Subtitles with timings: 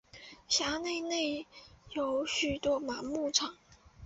[0.47, 1.45] 辖区内内
[1.91, 3.53] 有许多马牧场。